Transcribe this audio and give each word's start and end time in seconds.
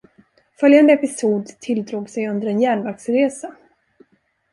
Följande 0.59 0.93
episod 0.93 1.47
tilldrog 1.47 2.09
sig 2.09 2.27
under 2.27 2.47
en 2.47 2.61
järnvägsresa. 2.61 3.55